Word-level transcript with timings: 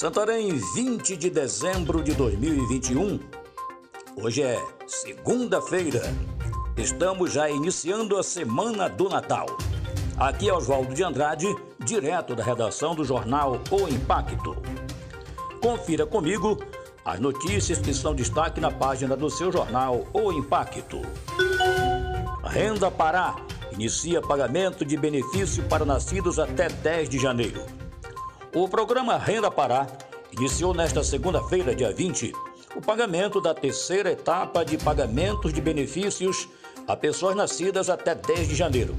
Santarém, 0.00 0.58
20 0.74 1.14
de 1.14 1.28
dezembro 1.28 2.02
de 2.02 2.14
2021. 2.14 3.20
Hoje 4.16 4.42
é 4.42 4.58
segunda-feira. 4.86 6.00
Estamos 6.74 7.34
já 7.34 7.50
iniciando 7.50 8.16
a 8.16 8.22
semana 8.22 8.88
do 8.88 9.10
Natal. 9.10 9.44
Aqui 10.16 10.48
é 10.48 10.54
Oswaldo 10.54 10.94
de 10.94 11.04
Andrade, 11.04 11.54
direto 11.84 12.34
da 12.34 12.42
redação 12.42 12.94
do 12.94 13.04
jornal 13.04 13.60
O 13.70 13.88
Impacto. 13.88 14.56
Confira 15.60 16.06
comigo 16.06 16.56
as 17.04 17.20
notícias 17.20 17.78
que 17.78 17.92
são 17.92 18.14
destaque 18.14 18.58
na 18.58 18.70
página 18.70 19.14
do 19.14 19.28
seu 19.28 19.52
jornal 19.52 20.06
O 20.14 20.32
Impacto. 20.32 21.02
Renda 22.42 22.90
Pará 22.90 23.36
inicia 23.70 24.22
pagamento 24.22 24.82
de 24.82 24.96
benefício 24.96 25.62
para 25.64 25.84
nascidos 25.84 26.38
até 26.38 26.70
10 26.70 27.06
de 27.06 27.18
janeiro. 27.18 27.89
O 28.52 28.68
programa 28.68 29.16
Renda 29.16 29.48
Pará 29.48 29.86
iniciou 30.32 30.74
nesta 30.74 31.04
segunda-feira, 31.04 31.72
dia 31.72 31.92
20, 31.92 32.32
o 32.74 32.80
pagamento 32.80 33.40
da 33.40 33.54
terceira 33.54 34.10
etapa 34.10 34.64
de 34.64 34.76
pagamentos 34.76 35.52
de 35.52 35.60
benefícios 35.60 36.48
a 36.88 36.96
pessoas 36.96 37.36
nascidas 37.36 37.88
até 37.88 38.12
10 38.12 38.48
de 38.48 38.56
janeiro. 38.56 38.96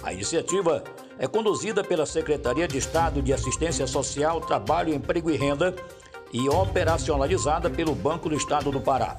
A 0.00 0.12
iniciativa 0.12 0.84
é 1.18 1.26
conduzida 1.26 1.82
pela 1.82 2.06
Secretaria 2.06 2.68
de 2.68 2.78
Estado 2.78 3.20
de 3.20 3.32
Assistência 3.32 3.84
Social, 3.88 4.40
Trabalho, 4.40 4.94
Emprego 4.94 5.28
e 5.28 5.36
Renda 5.36 5.74
e 6.32 6.48
operacionalizada 6.48 7.68
pelo 7.68 7.96
Banco 7.96 8.28
do 8.28 8.36
Estado 8.36 8.70
do 8.70 8.80
Pará. 8.80 9.18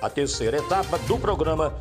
A 0.00 0.08
terceira 0.08 0.56
etapa 0.56 0.96
do 1.00 1.18
programa 1.18 1.74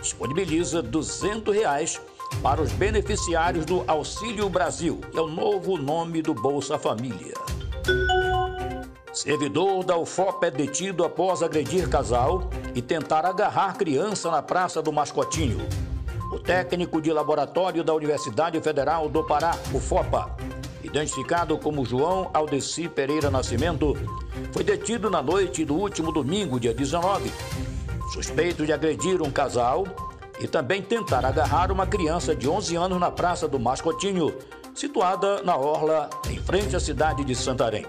disponibiliza 0.00 0.80
200 0.80 1.54
reais 1.54 2.00
para 2.40 2.62
os 2.62 2.72
beneficiários 2.72 3.64
do 3.64 3.84
Auxílio 3.86 4.48
Brasil, 4.48 5.00
é 5.14 5.20
o 5.20 5.26
novo 5.26 5.76
nome 5.76 6.22
do 6.22 6.32
Bolsa 6.34 6.78
Família. 6.78 7.34
Servidor 9.12 9.84
da 9.84 9.96
UFOP 9.96 10.46
é 10.46 10.50
detido 10.50 11.04
após 11.04 11.42
agredir 11.42 11.88
casal 11.88 12.48
e 12.74 12.80
tentar 12.80 13.26
agarrar 13.26 13.76
criança 13.76 14.30
na 14.30 14.42
Praça 14.42 14.80
do 14.80 14.92
Mascotinho. 14.92 15.66
O 16.32 16.38
técnico 16.38 17.00
de 17.00 17.12
laboratório 17.12 17.84
da 17.84 17.92
Universidade 17.92 18.58
Federal 18.60 19.08
do 19.08 19.22
Pará, 19.24 19.54
UFOPA, 19.74 20.34
identificado 20.82 21.58
como 21.58 21.84
João 21.84 22.30
Aldeci 22.32 22.88
Pereira 22.88 23.30
Nascimento, 23.30 23.94
foi 24.50 24.64
detido 24.64 25.10
na 25.10 25.22
noite 25.22 25.64
do 25.64 25.74
último 25.74 26.10
domingo, 26.10 26.58
dia 26.58 26.72
19, 26.72 27.30
suspeito 28.12 28.64
de 28.64 28.72
agredir 28.72 29.22
um 29.22 29.30
casal 29.30 29.84
e 30.40 30.48
também 30.48 30.82
tentar 30.82 31.24
agarrar 31.24 31.70
uma 31.70 31.86
criança 31.86 32.34
de 32.34 32.48
11 32.48 32.76
anos 32.76 33.00
na 33.00 33.10
Praça 33.10 33.46
do 33.46 33.58
Mascotinho, 33.58 34.34
situada 34.74 35.42
na 35.42 35.56
Orla, 35.56 36.08
em 36.30 36.38
frente 36.38 36.74
à 36.74 36.80
cidade 36.80 37.24
de 37.24 37.34
Santarém. 37.34 37.86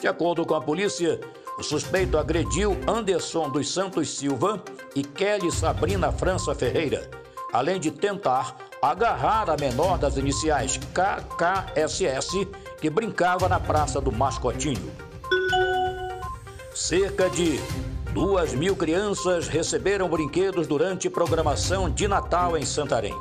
De 0.00 0.06
acordo 0.06 0.44
com 0.44 0.54
a 0.54 0.60
polícia, 0.60 1.20
o 1.58 1.62
suspeito 1.62 2.18
agrediu 2.18 2.76
Anderson 2.86 3.48
dos 3.48 3.72
Santos 3.72 4.16
Silva 4.16 4.62
e 4.94 5.02
Kelly 5.02 5.50
Sabrina 5.50 6.10
França 6.12 6.54
Ferreira, 6.54 7.10
além 7.52 7.78
de 7.78 7.90
tentar 7.90 8.56
agarrar 8.82 9.48
a 9.48 9.56
menor 9.56 9.96
das 9.96 10.16
iniciais 10.16 10.78
KKSS, 10.92 12.46
que 12.80 12.90
brincava 12.90 13.48
na 13.48 13.58
Praça 13.58 14.00
do 14.00 14.12
Mascotinho. 14.12 14.92
Cerca 16.74 17.30
de 17.30 17.60
Duas 18.14 18.54
mil 18.54 18.76
crianças 18.76 19.48
receberam 19.48 20.08
brinquedos 20.08 20.68
durante 20.68 21.10
programação 21.10 21.90
de 21.90 22.06
Natal 22.06 22.56
em 22.56 22.64
Santarém. 22.64 23.12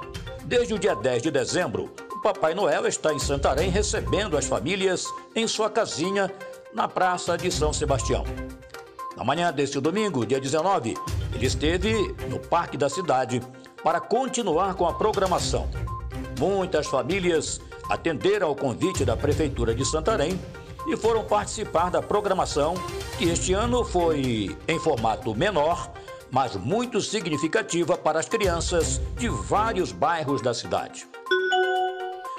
Desde 0.45 0.75
o 0.75 0.77
dia 0.77 0.95
10 0.95 1.23
de 1.23 1.31
dezembro, 1.31 1.91
o 2.11 2.21
Papai 2.21 2.53
Noel 2.53 2.85
está 2.85 3.11
em 3.11 3.17
Santarém 3.17 3.71
recebendo 3.71 4.37
as 4.37 4.45
famílias 4.45 5.07
em 5.35 5.47
sua 5.47 5.67
casinha 5.67 6.31
na 6.75 6.87
Praça 6.87 7.35
de 7.35 7.51
São 7.51 7.73
Sebastião. 7.73 8.23
Na 9.17 9.23
manhã 9.23 9.51
deste 9.51 9.79
domingo, 9.79 10.27
dia 10.27 10.39
19, 10.39 10.93
ele 11.33 11.45
esteve 11.47 11.91
no 12.29 12.37
Parque 12.37 12.77
da 12.77 12.87
Cidade 12.87 13.41
para 13.83 13.99
continuar 13.99 14.75
com 14.75 14.87
a 14.87 14.93
programação. 14.93 15.67
Muitas 16.39 16.85
famílias 16.85 17.59
atenderam 17.89 18.47
ao 18.47 18.55
convite 18.55 19.03
da 19.03 19.17
Prefeitura 19.17 19.73
de 19.73 19.83
Santarém 19.85 20.39
e 20.87 20.97
foram 20.97 21.23
participar 21.23 21.89
da 21.89 22.01
programação, 22.01 22.75
que 23.17 23.25
este 23.25 23.53
ano 23.53 23.83
foi 23.83 24.55
em 24.67 24.79
formato 24.79 25.33
menor, 25.33 25.91
mas 26.29 26.55
muito 26.55 26.99
significativa 26.99 27.97
para 27.97 28.19
as 28.19 28.27
crianças 28.27 28.99
de 29.17 29.29
vários 29.29 29.91
bairros 29.91 30.41
da 30.41 30.53
cidade. 30.53 31.07